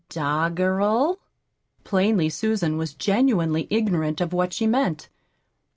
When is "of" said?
4.19-4.33